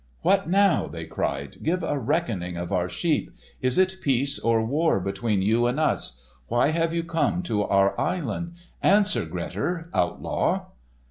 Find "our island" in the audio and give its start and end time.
7.65-8.55